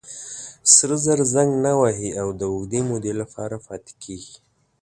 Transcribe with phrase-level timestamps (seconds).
[0.75, 4.35] سره زر زنګ نه وهي او د اوږدې مودې لپاره پاتې کېږي.